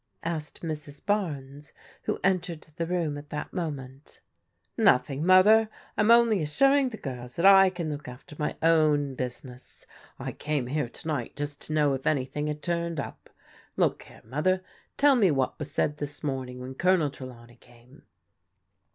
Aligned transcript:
"asked 0.23 0.63
Mrs. 0.63 1.05
Barnes, 1.05 1.73
who 2.05 2.19
entered 2.23 2.65
the 2.77 2.87
room 2.87 3.19
at 3.19 3.29
that 3.29 3.53
moment" 3.53 4.19
Nothing, 4.75 5.23
Mother. 5.23 5.69
I'm 5.95 6.09
only 6.09 6.41
assuring 6.41 6.89
the 6.89 6.97
girls 6.97 7.35
that 7.35 7.45
I 7.45 7.69
can 7.69 7.91
look 7.91 8.07
after 8.07 8.35
my 8.39 8.55
own 8.63 9.13
business. 9.13 9.85
I 10.17 10.31
came 10.31 10.65
here 10.65 10.89
to 10.89 11.07
night 11.07 11.35
just 11.35 11.61
to 11.67 11.73
know 11.73 11.93
if 11.93 12.07
anything 12.07 12.47
had 12.47 12.63
turned 12.63 12.99
up. 12.99 13.29
Look 13.77 14.01
here, 14.01 14.23
Mother, 14.25 14.63
tell 14.97 15.15
me 15.15 15.29
what 15.29 15.59
was 15.59 15.69
said 15.69 15.97
this 15.97 16.23
morning 16.23 16.59
when 16.59 16.73
Colonel 16.73 17.11
Trelawney 17.11 17.57
came." 17.57 18.07